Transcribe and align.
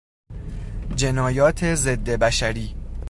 جنایات 0.95 1.75
ضد 1.75 2.09
بشری 2.09 2.75